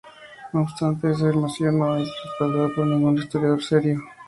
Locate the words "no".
0.51-0.63, 1.77-1.95